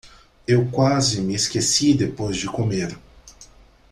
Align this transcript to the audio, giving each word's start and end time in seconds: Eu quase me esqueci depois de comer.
Eu 0.47 0.65
quase 0.71 1.21
me 1.21 1.35
esqueci 1.35 1.93
depois 1.93 2.35
de 2.35 2.47
comer. 2.47 2.97